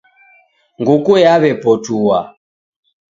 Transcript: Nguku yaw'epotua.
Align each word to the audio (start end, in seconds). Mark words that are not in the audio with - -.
Nguku 0.79 1.11
yaw'epotua. 1.23 2.19